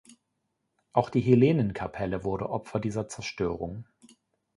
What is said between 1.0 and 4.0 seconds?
die Helenen-Kapelle wurde Opfer dieser Zerstörung.